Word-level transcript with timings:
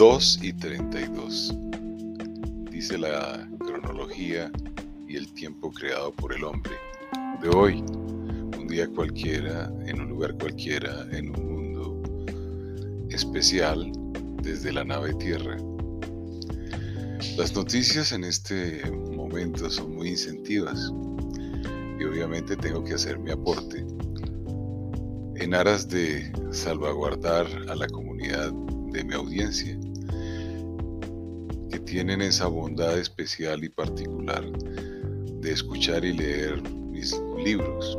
2 0.00 0.38
y 0.40 0.54
32. 0.54 1.54
Dice 2.70 2.96
la 2.96 3.46
cronología 3.58 4.50
y 5.06 5.16
el 5.16 5.30
tiempo 5.34 5.70
creado 5.70 6.10
por 6.12 6.32
el 6.32 6.42
hombre 6.42 6.72
de 7.42 7.50
hoy, 7.50 7.84
un 8.58 8.66
día 8.66 8.88
cualquiera, 8.88 9.70
en 9.84 10.00
un 10.00 10.08
lugar 10.08 10.38
cualquiera, 10.38 11.06
en 11.12 11.36
un 11.36 11.74
mundo 11.74 12.02
especial 13.10 13.92
desde 14.42 14.72
la 14.72 14.84
nave 14.84 15.12
Tierra. 15.16 15.58
Las 17.36 17.54
noticias 17.54 18.12
en 18.12 18.24
este 18.24 18.80
momento 18.90 19.68
son 19.68 19.96
muy 19.96 20.08
incentivas 20.08 20.90
y 21.98 22.04
obviamente 22.04 22.56
tengo 22.56 22.82
que 22.82 22.94
hacer 22.94 23.18
mi 23.18 23.32
aporte 23.32 23.84
en 25.36 25.54
aras 25.54 25.86
de 25.90 26.32
salvaguardar 26.52 27.46
a 27.68 27.74
la 27.74 27.86
comunidad 27.88 28.50
de 28.92 29.04
mi 29.04 29.12
audiencia, 29.12 29.78
tienen 31.90 32.22
esa 32.22 32.46
bondad 32.46 32.96
especial 32.96 33.64
y 33.64 33.68
particular 33.68 34.44
de 34.48 35.50
escuchar 35.50 36.04
y 36.04 36.12
leer 36.12 36.62
mis 36.92 37.20
libros. 37.44 37.98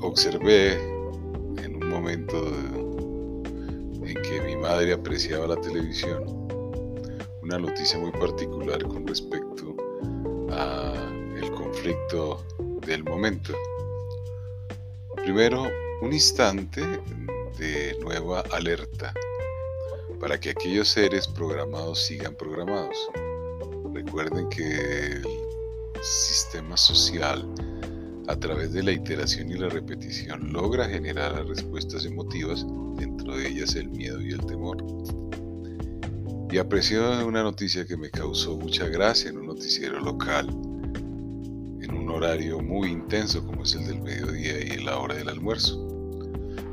Observé 0.00 0.72
en 1.62 1.76
un 1.76 1.90
momento 1.90 2.48
en 4.02 4.14
que 4.14 4.40
mi 4.46 4.56
madre 4.56 4.94
apreciaba 4.94 5.48
la 5.48 5.60
televisión 5.60 6.24
una 7.42 7.58
noticia 7.58 7.98
muy 7.98 8.12
particular 8.12 8.82
con 8.84 9.06
respecto 9.06 9.76
a 10.50 10.94
el 11.36 11.50
conflicto 11.50 12.42
del 12.86 13.04
momento. 13.04 13.52
Primero, 15.16 15.66
un 16.00 16.14
instante 16.14 16.80
de 17.58 17.94
nueva 18.00 18.40
alerta 18.52 19.12
para 20.20 20.38
que 20.38 20.50
aquellos 20.50 20.88
seres 20.88 21.26
programados 21.26 22.04
sigan 22.04 22.34
programados. 22.34 22.96
Recuerden 23.92 24.48
que 24.50 25.16
el 25.16 25.24
sistema 26.02 26.76
social, 26.76 27.48
a 28.28 28.36
través 28.36 28.72
de 28.72 28.82
la 28.82 28.92
iteración 28.92 29.50
y 29.50 29.54
la 29.54 29.70
repetición, 29.70 30.52
logra 30.52 30.88
generar 30.88 31.44
respuestas 31.46 32.04
emotivas, 32.04 32.66
dentro 32.96 33.36
de 33.36 33.48
ellas 33.48 33.74
el 33.74 33.88
miedo 33.88 34.20
y 34.20 34.32
el 34.32 34.44
temor. 34.44 34.84
Y 36.50 36.58
aprecio 36.58 37.26
una 37.26 37.42
noticia 37.42 37.86
que 37.86 37.96
me 37.96 38.10
causó 38.10 38.56
mucha 38.56 38.86
gracia 38.88 39.30
en 39.30 39.38
un 39.38 39.46
noticiero 39.46 40.00
local, 40.00 40.48
en 40.48 41.94
un 41.94 42.10
horario 42.10 42.60
muy 42.60 42.88
intenso 42.88 43.44
como 43.46 43.62
es 43.62 43.74
el 43.74 43.86
del 43.86 44.02
mediodía 44.02 44.60
y 44.60 44.82
la 44.84 44.98
hora 44.98 45.14
del 45.14 45.28
almuerzo. 45.28 45.89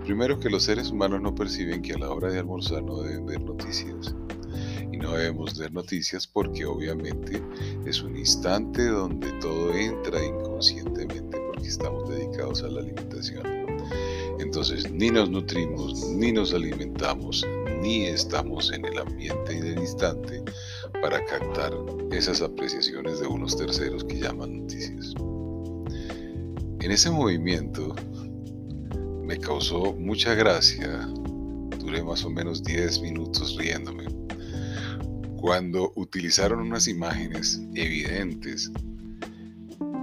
Primero 0.08 0.40
que 0.40 0.50
los 0.50 0.64
seres 0.64 0.90
humanos 0.90 1.22
no 1.22 1.36
perciben 1.36 1.82
que 1.82 1.92
a 1.92 1.98
la 1.98 2.10
hora 2.10 2.32
de 2.32 2.40
almorzar 2.40 2.82
no 2.82 3.02
deben 3.02 3.26
ver 3.26 3.42
noticias. 3.42 4.16
Y 4.90 4.96
no 4.96 5.12
debemos 5.12 5.60
ver 5.60 5.74
noticias 5.74 6.26
porque 6.26 6.64
obviamente 6.66 7.44
es 7.86 8.02
un 8.02 8.16
instante 8.16 8.88
donde 8.88 9.30
todo 9.42 9.74
entra 9.74 10.24
inconscientemente 10.24 11.38
porque 11.48 11.68
estamos 11.68 12.10
dedicados 12.10 12.64
a 12.64 12.70
la 12.70 12.80
alimentación. 12.80 13.44
Entonces 14.40 14.90
ni 14.90 15.12
nos 15.12 15.30
nutrimos, 15.30 16.08
ni 16.12 16.32
nos 16.32 16.54
alimentamos, 16.54 17.46
ni 17.82 18.06
estamos 18.06 18.72
en 18.72 18.86
el 18.86 19.00
ambiente 19.00 19.58
y 19.58 19.60
del 19.60 19.80
instante 19.80 20.42
para 21.02 21.26
captar 21.26 21.74
esas 22.12 22.42
apreciaciones 22.42 23.20
de 23.20 23.28
unos 23.28 23.58
terceros 23.58 24.06
que 24.06 24.20
llaman 24.22 24.62
noticias. 24.62 25.14
En 26.80 26.92
ese 26.92 27.12
movimiento 27.12 27.94
me 29.28 29.38
causó 29.38 29.94
mucha 29.94 30.34
gracia. 30.36 31.06
Duré 31.80 32.02
más 32.02 32.24
o 32.24 32.30
menos 32.30 32.64
10 32.64 33.02
minutos 33.02 33.58
riéndome. 33.58 34.06
Cuando 35.36 35.92
utilizaron 35.96 36.62
unas 36.62 36.88
imágenes 36.88 37.62
evidentes 37.76 38.72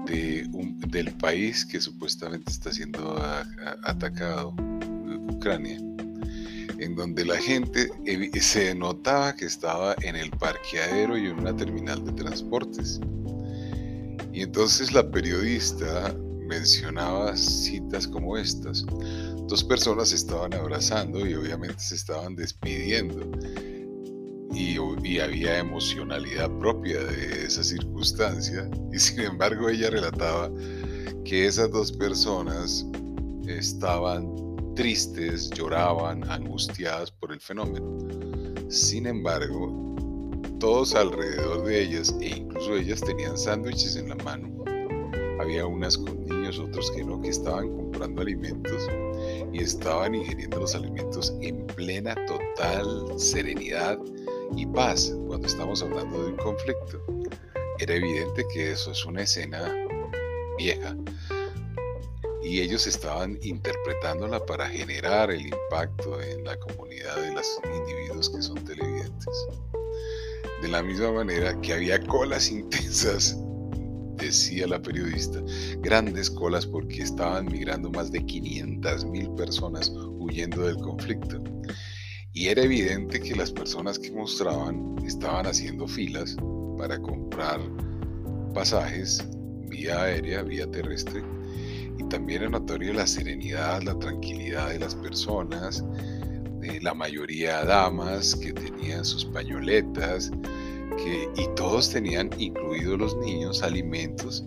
de 0.06 0.46
del 0.88 1.12
país 1.14 1.64
que 1.64 1.80
supuestamente 1.80 2.52
está 2.52 2.70
siendo 2.72 3.16
atacado, 3.82 4.54
Ucrania, 5.28 5.76
en 6.78 6.94
donde 6.94 7.24
la 7.24 7.36
gente 7.36 7.90
se 8.40 8.74
notaba 8.74 9.34
que 9.34 9.46
estaba 9.46 9.96
en 10.02 10.14
el 10.14 10.30
parqueadero 10.30 11.18
y 11.18 11.26
en 11.26 11.40
una 11.40 11.56
terminal 11.56 12.04
de 12.04 12.12
transportes. 12.12 13.00
Y 14.32 14.42
entonces 14.42 14.92
la 14.92 15.10
periodista 15.10 16.14
mencionaba 16.44 17.36
citas 17.36 18.06
como 18.06 18.36
estas. 18.36 18.84
Dos 19.48 19.64
personas 19.64 20.12
estaban 20.12 20.54
abrazando 20.54 21.26
y 21.26 21.34
obviamente 21.34 21.80
se 21.80 21.94
estaban 21.96 22.36
despidiendo. 22.36 23.30
Y, 24.52 24.78
y, 25.02 25.18
había 25.18 25.58
emocionalidad 25.58 26.48
propia 26.58 27.02
de 27.02 27.46
esa 27.46 27.64
circunstancia. 27.64 28.70
Y 28.92 28.98
sin 28.98 29.20
embargo 29.20 29.68
ella 29.68 29.90
relataba 29.90 30.50
que 31.24 31.46
esas 31.46 31.70
dos 31.72 31.90
personas 31.90 32.86
estaban 33.48 34.32
tristes, 34.74 35.50
lloraban, 35.50 36.28
angustiadas 36.30 37.10
por 37.10 37.32
el 37.32 37.40
fenómeno. 37.40 37.98
Sin 38.68 39.06
embargo, 39.06 39.84
todos 40.58 40.94
alrededor 40.94 41.64
de 41.64 41.82
ellas, 41.82 42.14
e 42.20 42.38
incluso 42.38 42.76
ellas 42.76 43.00
tenían 43.00 43.36
sándwiches 43.36 43.96
en 43.96 44.08
la 44.08 44.16
mano, 44.16 44.64
había 45.40 45.66
unas 45.66 45.96
con 45.98 46.24
niños, 46.44 46.58
otros 46.58 46.90
que 46.90 47.04
no, 47.04 47.20
que 47.20 47.28
estaban 47.28 47.74
comprando 47.74 48.22
alimentos 48.22 48.88
y 49.52 49.62
estaban 49.62 50.14
ingiriendo 50.14 50.60
los 50.60 50.74
alimentos 50.74 51.34
en 51.40 51.66
plena 51.68 52.14
total 52.26 53.18
serenidad 53.18 53.98
y 54.56 54.66
paz 54.66 55.14
cuando 55.26 55.46
estamos 55.46 55.82
hablando 55.82 56.22
de 56.22 56.32
un 56.32 56.36
conflicto. 56.36 57.00
Era 57.78 57.94
evidente 57.94 58.44
que 58.52 58.72
eso 58.72 58.92
es 58.92 59.04
una 59.04 59.22
escena 59.22 59.72
vieja 60.58 60.96
y 62.42 62.60
ellos 62.60 62.86
estaban 62.86 63.38
interpretándola 63.42 64.44
para 64.44 64.68
generar 64.68 65.30
el 65.30 65.46
impacto 65.46 66.20
en 66.20 66.44
la 66.44 66.56
comunidad 66.58 67.16
de 67.16 67.32
los 67.32 67.58
individuos 67.74 68.28
que 68.28 68.42
son 68.42 68.62
televidentes. 68.64 69.46
De 70.60 70.68
la 70.68 70.82
misma 70.82 71.10
manera 71.12 71.58
que 71.62 71.72
había 71.72 71.98
colas 72.06 72.50
intensas 72.50 73.38
decía 74.16 74.66
la 74.66 74.80
periodista, 74.80 75.40
grandes 75.80 76.30
colas 76.30 76.66
porque 76.66 77.02
estaban 77.02 77.46
migrando 77.46 77.90
más 77.90 78.10
de 78.10 78.24
500 78.24 79.04
mil 79.06 79.30
personas 79.30 79.92
huyendo 80.18 80.62
del 80.62 80.76
conflicto. 80.76 81.42
Y 82.32 82.48
era 82.48 82.62
evidente 82.62 83.20
que 83.20 83.36
las 83.36 83.52
personas 83.52 83.98
que 83.98 84.10
mostraban 84.10 84.96
estaban 85.06 85.46
haciendo 85.46 85.86
filas 85.86 86.36
para 86.76 86.98
comprar 86.98 87.60
pasajes 88.52 89.24
vía 89.68 90.02
aérea, 90.02 90.42
vía 90.42 90.70
terrestre. 90.70 91.22
Y 91.98 92.04
también 92.08 92.42
era 92.42 92.50
notoria 92.50 92.92
la 92.92 93.06
serenidad, 93.06 93.82
la 93.82 93.96
tranquilidad 93.98 94.70
de 94.70 94.80
las 94.80 94.94
personas, 94.96 95.84
de 96.60 96.80
la 96.80 96.94
mayoría 96.94 97.64
damas 97.64 98.34
que 98.34 98.52
tenían 98.52 99.04
sus 99.04 99.24
pañoletas, 99.26 100.30
y 101.36 101.46
todos 101.56 101.90
tenían, 101.90 102.30
incluidos 102.38 102.98
los 102.98 103.16
niños, 103.18 103.62
alimentos 103.62 104.44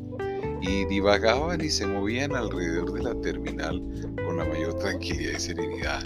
y 0.62 0.86
divagaban 0.86 1.62
y 1.62 1.70
se 1.70 1.86
movían 1.86 2.36
alrededor 2.36 2.94
de 2.94 3.04
la 3.04 3.22
terminal 3.22 3.82
con 4.26 4.38
la 4.38 4.46
mayor 4.46 4.74
tranquilidad 4.76 5.34
y 5.38 5.40
serenidad. 5.40 6.04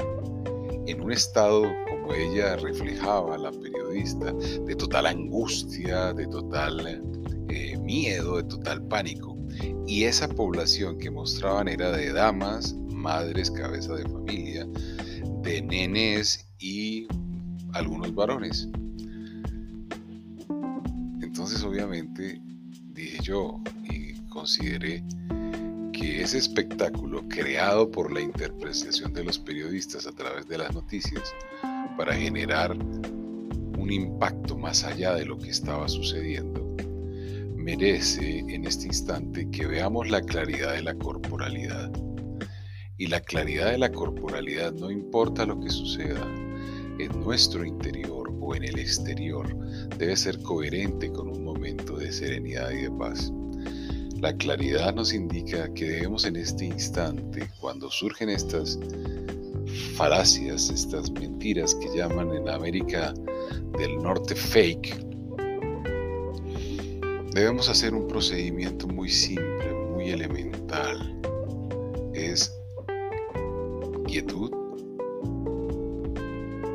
En 0.88 1.02
un 1.02 1.12
estado, 1.12 1.64
como 1.90 2.14
ella 2.14 2.58
reflejaba, 2.58 3.38
la 3.38 3.52
periodista, 3.52 4.34
de 4.34 4.76
total 4.76 5.06
angustia, 5.06 6.14
de 6.14 6.28
total 6.28 7.02
eh, 7.50 7.78
miedo, 7.78 8.38
de 8.38 8.44
total 8.44 8.86
pánico. 8.88 9.38
Y 9.86 10.04
esa 10.04 10.28
población 10.28 10.98
que 10.98 11.12
mostraban 11.12 11.68
era 11.68 11.92
de 11.92 12.12
damas, 12.12 12.74
madres, 12.90 13.52
cabeza 13.52 13.94
de 13.96 14.04
familia, 14.04 14.68
de 15.44 15.62
nenes 15.62 16.46
y 16.60 17.08
algunos 17.74 18.14
varones. 18.14 18.68
Obviamente 21.52 22.42
dije 22.94 23.22
yo 23.22 23.62
y 23.84 24.14
consideré 24.30 25.04
que 25.92 26.22
ese 26.22 26.38
espectáculo 26.38 27.28
creado 27.28 27.92
por 27.92 28.12
la 28.12 28.22
interpretación 28.22 29.14
de 29.14 29.26
los 29.26 29.38
periodistas 29.38 30.08
a 30.08 30.14
través 30.14 30.48
de 30.48 30.58
las 30.58 30.74
noticias 30.74 31.24
para 31.98 32.16
generar 32.16 32.74
un 32.74 33.92
impacto 33.92 34.58
más 34.58 34.86
allá 34.86 35.14
de 35.14 35.26
lo 35.26 35.38
que 35.38 35.50
estaba 35.50 35.90
sucediendo, 35.90 36.76
merece 37.58 38.40
en 38.40 38.66
este 38.66 38.88
instante 38.88 39.50
que 39.52 39.68
veamos 39.68 40.10
la 40.10 40.22
claridad 40.22 40.74
de 40.74 40.84
la 40.84 40.96
corporalidad. 40.96 41.92
Y 42.98 43.08
la 43.08 43.20
claridad 43.20 43.72
de 43.72 43.78
la 43.78 43.92
corporalidad 43.92 44.72
no 44.72 44.90
importa 44.90 45.46
lo 45.46 45.60
que 45.60 45.70
suceda 45.70 46.26
en 46.98 47.20
nuestro 47.20 47.66
interior 47.66 48.21
en 48.56 48.64
el 48.64 48.80
exterior 48.80 49.56
debe 49.98 50.16
ser 50.16 50.42
coherente 50.42 51.12
con 51.12 51.30
un 51.30 51.44
momento 51.44 51.98
de 51.98 52.12
serenidad 52.12 52.72
y 52.72 52.84
de 52.84 52.92
paz. 52.92 53.32
La 54.20 54.36
claridad 54.38 54.94
nos 54.94 55.14
indica 55.14 55.74
que 55.74 55.86
debemos 55.86 56.26
en 56.26 56.36
este 56.36 56.66
instante, 56.66 57.50
cuando 57.60 57.90
surgen 57.90 58.30
estas 58.30 58.78
falacias, 59.96 60.70
estas 60.70 61.12
mentiras 61.12 61.74
que 61.76 61.98
llaman 61.98 62.32
en 62.34 62.50
América 62.50 63.14
del 63.80 63.98
Norte 63.98 64.36
fake, 64.36 65.06
debemos 67.34 67.70
hacer 67.70 67.94
un 67.94 68.08
procedimiento 68.08 68.88
muy 68.88 69.10
simple, 69.10 69.74
muy 69.94 70.12
elemental. 70.12 71.20
Es 72.14 72.54
quietud. 74.06 74.61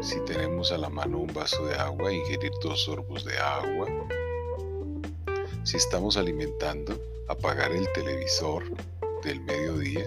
Si 0.06 0.20
tenemos 0.20 0.70
a 0.70 0.78
la 0.78 0.88
mano 0.88 1.18
un 1.18 1.34
vaso 1.34 1.66
de 1.66 1.74
agua, 1.74 2.12
ingerir 2.12 2.52
dos 2.62 2.84
sorbos 2.84 3.24
de 3.24 3.36
agua. 3.38 3.88
Si 5.64 5.76
estamos 5.76 6.16
alimentando, 6.16 6.96
apagar 7.26 7.72
el 7.72 7.90
televisor 7.92 8.62
del 9.24 9.40
mediodía 9.40 10.06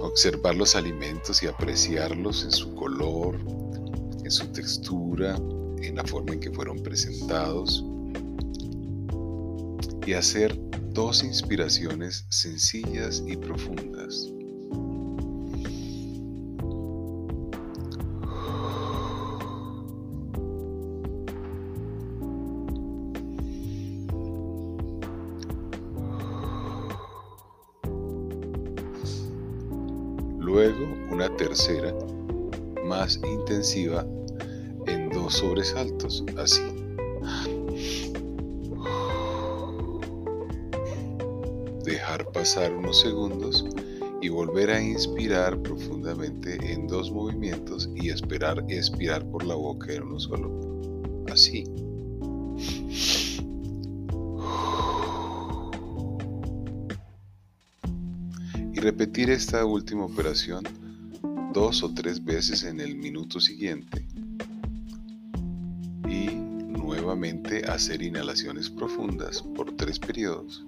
observar 0.00 0.54
los 0.54 0.76
alimentos 0.76 1.42
y 1.42 1.48
apreciarlos 1.48 2.44
en 2.44 2.52
su 2.52 2.76
color, 2.76 3.36
en 4.22 4.30
su 4.30 4.46
textura, 4.52 5.34
en 5.82 5.96
la 5.96 6.04
forma 6.04 6.34
en 6.34 6.38
que 6.38 6.52
fueron 6.52 6.80
presentados 6.80 7.84
y 10.06 10.12
hacer 10.12 10.56
dos 10.92 11.24
inspiraciones 11.24 12.24
sencillas 12.28 13.20
y 13.26 13.36
profundas. 13.36 14.39
Tercera 31.40 31.94
más 32.84 33.18
intensiva 33.24 34.06
en 34.86 35.08
dos 35.08 35.36
sobresaltos, 35.36 36.22
así. 36.36 36.60
Dejar 41.82 42.30
pasar 42.32 42.74
unos 42.74 43.00
segundos 43.00 43.64
y 44.20 44.28
volver 44.28 44.68
a 44.68 44.82
inspirar 44.82 45.58
profundamente 45.62 46.58
en 46.74 46.86
dos 46.86 47.10
movimientos 47.10 47.88
y 47.94 48.10
esperar 48.10 48.62
expirar 48.68 49.24
por 49.30 49.42
la 49.42 49.54
boca 49.54 49.94
en 49.94 50.02
uno 50.02 50.20
solo. 50.20 50.50
Así. 51.32 51.64
repetir 58.80 59.28
esta 59.28 59.66
última 59.66 60.06
operación 60.06 60.64
dos 61.52 61.82
o 61.82 61.92
tres 61.92 62.24
veces 62.24 62.64
en 62.64 62.80
el 62.80 62.96
minuto 62.96 63.40
siguiente 63.40 64.06
y 66.08 66.26
nuevamente 66.30 67.64
hacer 67.66 68.02
inhalaciones 68.02 68.70
profundas 68.70 69.42
por 69.42 69.76
tres 69.76 69.98
periodos. 69.98 70.64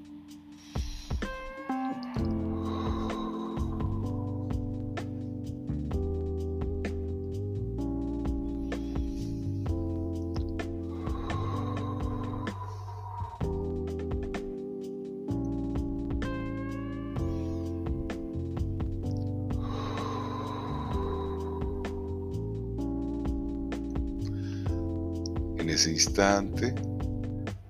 En 25.63 25.71
ese 25.71 25.93
instante, 25.93 26.75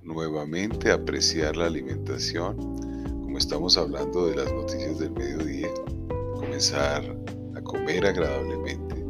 nuevamente 0.00 0.90
apreciar 0.90 1.58
la 1.58 1.66
alimentación, 1.66 2.56
como 3.20 3.36
estamos 3.36 3.76
hablando 3.76 4.28
de 4.28 4.36
las 4.36 4.50
noticias 4.50 4.98
del 4.98 5.10
mediodía, 5.10 5.68
comenzar 6.32 7.04
a 7.54 7.60
comer 7.60 8.06
agradablemente. 8.06 9.04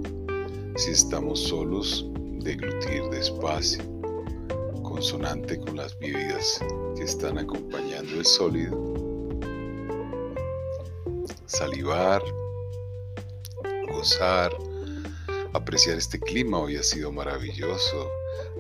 Si 0.74 0.90
estamos 0.90 1.44
solos, 1.44 2.10
deglutir 2.40 3.04
despacio, 3.12 3.84
consonante 4.82 5.60
con 5.60 5.76
las 5.76 5.96
bebidas 6.00 6.58
que 6.96 7.04
están 7.04 7.38
acompañando 7.38 8.16
el 8.16 8.26
sólido. 8.26 8.76
Salivar, 11.46 12.20
gozar, 13.92 14.50
apreciar 15.52 15.98
este 15.98 16.18
clima. 16.18 16.58
Hoy 16.58 16.74
ha 16.74 16.82
sido 16.82 17.12
maravilloso 17.12 18.10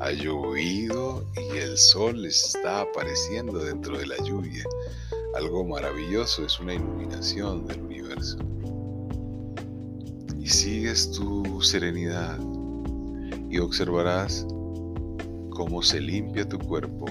ha 0.00 0.10
llovido 0.10 1.24
y 1.36 1.58
el 1.58 1.76
sol 1.76 2.24
está 2.26 2.80
apareciendo 2.82 3.58
dentro 3.58 3.98
de 3.98 4.06
la 4.06 4.16
lluvia. 4.24 4.64
Algo 5.34 5.64
maravilloso, 5.64 6.44
es 6.44 6.58
una 6.60 6.74
iluminación 6.74 7.66
del 7.66 7.82
universo. 7.82 8.38
Y 10.38 10.48
sigues 10.48 11.10
tu 11.12 11.62
serenidad 11.62 12.38
y 13.48 13.58
observarás 13.58 14.46
cómo 15.50 15.82
se 15.82 16.00
limpia 16.00 16.48
tu 16.48 16.58
cuerpo 16.58 17.06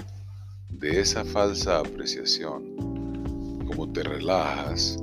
de 0.68 1.00
esa 1.00 1.24
falsa 1.24 1.78
apreciación, 1.78 3.64
cómo 3.66 3.90
te 3.92 4.02
relajas, 4.02 4.98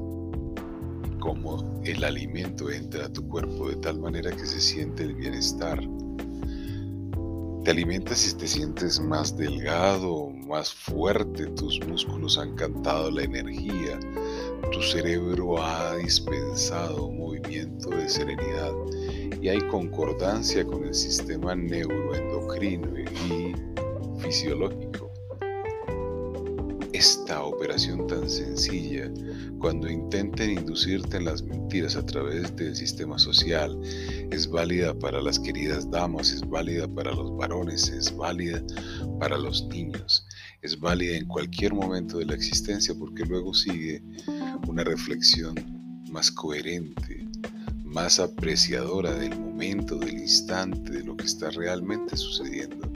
cómo 1.20 1.82
el 1.84 2.04
alimento 2.04 2.70
entra 2.70 3.06
a 3.06 3.14
tu 3.14 3.28
cuerpo 3.28 3.70
de 3.70 3.78
tal 3.78 4.00
manera 4.00 4.32
que 4.32 4.46
se 4.46 4.60
siente 4.60 5.04
el 5.04 5.16
bienestar 5.16 5.80
te 7.64 7.72
alimentas 7.72 8.32
y 8.32 8.38
te 8.38 8.48
sientes 8.48 9.00
más 9.00 9.36
delgado, 9.36 10.30
más 10.30 10.74
fuerte, 10.74 11.48
tus 11.48 11.80
músculos 11.88 12.38
han 12.38 12.56
cantado 12.56 13.12
la 13.12 13.24
energía, 13.24 14.00
tu 14.72 14.82
cerebro 14.82 15.62
ha 15.62 15.96
dispensado 15.98 17.12
movimiento 17.12 17.90
de 17.90 18.08
serenidad 18.08 18.74
y 19.42 19.50
hay 19.50 19.60
concordancia 19.68 20.66
con 20.66 20.86
el 20.86 20.94
sistema 20.94 21.56
neuroendocrino 21.56 23.00
y 23.00 23.56
fisiológico 24.22 25.09
esta 27.00 27.42
operación 27.44 28.08
tan 28.08 28.30
sencilla, 28.30 29.10
cuando 29.58 29.90
intenten 29.90 30.60
inducirte 30.60 31.16
en 31.16 31.26
las 31.26 31.42
mentiras 31.42 31.96
a 31.96 32.06
través 32.06 32.54
del 32.58 32.76
sistema 32.76 33.18
social, 33.18 33.80
es 34.32 34.50
válida 34.50 34.94
para 34.94 35.22
las 35.22 35.40
queridas 35.40 35.90
damas, 35.90 36.34
es 36.34 36.42
válida 36.50 36.90
para 36.90 37.14
los 37.14 37.38
varones, 37.38 37.88
es 37.88 38.14
válida 38.14 38.62
para 39.18 39.38
los 39.38 39.66
niños, 39.70 40.28
es 40.62 40.78
válida 40.78 41.16
en 41.16 41.26
cualquier 41.26 41.74
momento 41.74 42.18
de 42.18 42.26
la 42.26 42.36
existencia 42.36 42.94
porque 42.94 43.24
luego 43.24 43.54
sigue 43.54 44.04
una 44.68 44.84
reflexión 44.84 45.56
más 46.12 46.30
coherente, 46.30 47.26
más 47.86 48.20
apreciadora 48.20 49.14
del 49.14 49.40
momento, 49.40 49.96
del 49.96 50.20
instante, 50.20 50.92
de 50.92 51.04
lo 51.06 51.16
que 51.16 51.28
está 51.28 51.50
realmente 51.50 52.18
sucediendo 52.18 52.89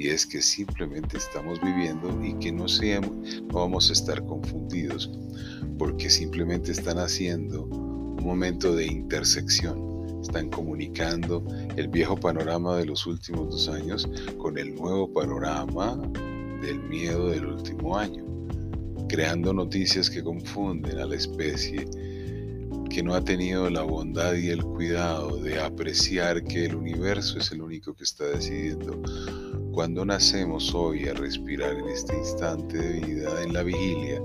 y 0.00 0.08
es 0.08 0.24
que 0.24 0.40
simplemente 0.40 1.18
estamos 1.18 1.60
viviendo 1.60 2.08
y 2.24 2.32
que 2.38 2.50
no, 2.50 2.66
seamos, 2.68 3.12
no 3.52 3.58
vamos 3.58 3.90
a 3.90 3.92
estar 3.92 4.24
confundidos 4.24 5.10
porque 5.78 6.08
simplemente 6.08 6.72
están 6.72 6.98
haciendo 6.98 7.64
un 7.64 8.24
momento 8.24 8.74
de 8.74 8.86
intersección. 8.86 10.18
Están 10.22 10.48
comunicando 10.48 11.44
el 11.76 11.88
viejo 11.88 12.16
panorama 12.16 12.78
de 12.78 12.86
los 12.86 13.06
últimos 13.06 13.50
dos 13.50 13.68
años 13.68 14.08
con 14.38 14.56
el 14.56 14.74
nuevo 14.74 15.12
panorama 15.12 16.00
del 16.62 16.80
miedo 16.84 17.28
del 17.28 17.44
último 17.44 17.98
año, 17.98 18.24
creando 19.06 19.52
noticias 19.52 20.08
que 20.08 20.22
confunden 20.22 20.98
a 20.98 21.04
la 21.04 21.16
especie 21.16 21.86
que 22.88 23.02
no 23.02 23.14
ha 23.14 23.22
tenido 23.22 23.68
la 23.68 23.82
bondad 23.82 24.32
y 24.34 24.48
el 24.48 24.64
cuidado 24.64 25.36
de 25.36 25.60
apreciar 25.60 26.42
que 26.42 26.64
el 26.64 26.74
universo 26.74 27.38
es 27.38 27.52
el 27.52 27.60
único 27.60 27.92
que 27.92 28.04
está 28.04 28.24
decidiendo 28.24 29.00
cuando 29.72 30.04
nacemos 30.04 30.74
hoy 30.74 31.08
a 31.08 31.14
respirar 31.14 31.72
en 31.74 31.88
este 31.88 32.16
instante 32.16 32.76
de 32.76 33.00
vida 33.00 33.42
en 33.42 33.52
la 33.52 33.62
vigilia 33.62 34.20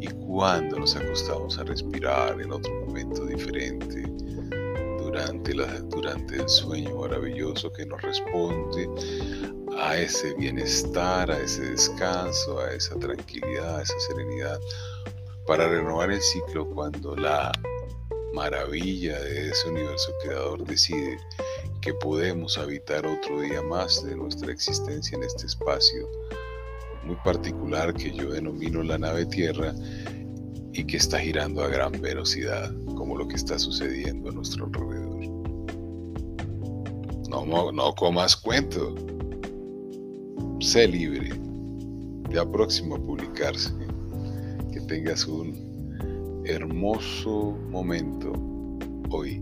y 0.00 0.06
cuando 0.06 0.78
nos 0.78 0.94
acostamos 0.96 1.58
a 1.58 1.64
respirar 1.64 2.40
en 2.40 2.52
otro 2.52 2.72
momento 2.86 3.24
diferente 3.26 4.02
durante, 4.98 5.52
durante 5.88 6.36
el 6.36 6.48
sueño 6.48 6.96
maravilloso 6.96 7.72
que 7.72 7.86
nos 7.86 8.00
responde 8.02 8.88
a 9.78 9.96
ese 9.96 10.34
bienestar, 10.34 11.30
a 11.30 11.38
ese 11.38 11.70
descanso, 11.70 12.60
a 12.60 12.72
esa 12.72 12.98
tranquilidad, 12.98 13.78
a 13.78 13.82
esa 13.82 13.98
serenidad, 14.00 14.60
para 15.46 15.68
renovar 15.68 16.10
el 16.10 16.20
ciclo 16.20 16.68
cuando 16.70 17.16
la 17.16 17.52
maravilla 18.32 19.18
de 19.20 19.50
ese 19.50 19.68
universo 19.68 20.12
creador 20.22 20.64
decide 20.64 21.18
que 21.86 21.94
podemos 21.94 22.58
habitar 22.58 23.06
otro 23.06 23.42
día 23.42 23.62
más 23.62 24.04
de 24.04 24.16
nuestra 24.16 24.50
existencia 24.50 25.16
en 25.16 25.22
este 25.22 25.46
espacio 25.46 26.08
muy 27.04 27.14
particular 27.24 27.94
que 27.94 28.10
yo 28.10 28.32
denomino 28.32 28.82
la 28.82 28.98
nave 28.98 29.24
Tierra 29.26 29.72
y 30.72 30.82
que 30.82 30.96
está 30.96 31.20
girando 31.20 31.62
a 31.62 31.68
gran 31.68 31.92
velocidad, 31.92 32.74
como 32.96 33.16
lo 33.16 33.28
que 33.28 33.36
está 33.36 33.56
sucediendo 33.56 34.30
a 34.30 34.32
nuestro 34.32 34.66
alrededor. 34.66 35.28
No, 37.30 37.70
no 37.70 37.94
comas 37.94 38.36
cuento. 38.36 38.96
Sé 40.58 40.88
libre. 40.88 41.40
Ya 42.30 42.44
próximo 42.44 42.96
a 42.96 42.98
publicarse. 42.98 43.72
Que 44.72 44.80
tengas 44.80 45.24
un 45.28 46.42
hermoso 46.46 47.56
momento 47.70 48.32
hoy. 49.10 49.40